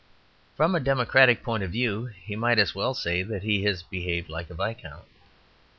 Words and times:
From 0.55 0.73
a 0.73 0.79
democratic 0.79 1.43
point 1.43 1.61
of 1.61 1.69
view 1.69 2.05
he 2.07 2.35
might 2.35 2.57
as 2.57 2.73
well 2.73 2.95
say 2.95 3.21
that 3.21 3.43
he 3.43 3.63
had 3.65 3.83
behaved 3.91 4.29
like 4.29 4.49
a 4.49 4.55
viscount. 4.55 5.05